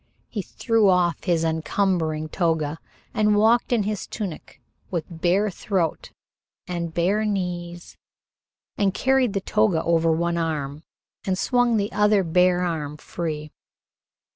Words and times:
He 0.29 0.41
threw 0.41 0.89
off 0.89 1.25
his 1.25 1.43
encumbering 1.43 2.27
toga 2.27 2.79
and 3.13 3.35
walked 3.37 3.71
in 3.71 3.83
his 3.83 4.07
tunic, 4.07 4.59
with 4.89 5.05
bare 5.21 5.51
throat 5.51 6.09
and 6.65 6.91
bare 6.91 7.23
knees, 7.23 7.97
and 8.79 8.95
carried 8.95 9.33
the 9.33 9.41
toga 9.41 9.83
over 9.83 10.11
one 10.11 10.33
bare 10.37 10.43
arm, 10.43 10.81
and 11.23 11.37
swung 11.37 11.77
the 11.77 11.91
other 11.91 12.23
bare 12.23 12.61
arm 12.63 12.97
free. 12.97 13.51